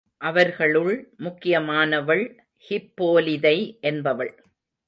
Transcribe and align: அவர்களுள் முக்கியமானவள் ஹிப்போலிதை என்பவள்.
அவர்களுள் 0.21 0.95
முக்கியமானவள் 1.17 2.23
ஹிப்போலிதை 2.69 3.57
என்பவள். 3.81 4.33